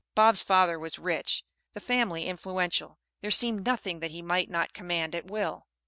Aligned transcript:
Bob's 0.15 0.41
father 0.41 0.79
was 0.79 0.97
rich, 0.97 1.43
the 1.73 1.79
family 1.79 2.25
influential, 2.25 2.97
there 3.21 3.29
seemed 3.29 3.63
nothing 3.67 3.99
that 3.99 4.09
he 4.09 4.19
might 4.23 4.49
not 4.49 4.73
command 4.73 5.13
at 5.13 5.25
will. 5.29 5.67